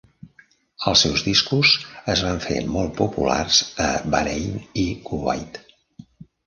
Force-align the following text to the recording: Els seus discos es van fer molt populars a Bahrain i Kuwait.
Els 0.91 1.03
seus 1.05 1.23
discos 1.27 1.73
es 2.15 2.25
van 2.29 2.41
fer 2.47 2.57
molt 2.77 2.97
populars 3.03 3.63
a 3.91 3.93
Bahrain 4.17 4.61
i 4.87 4.89
Kuwait. 5.11 5.63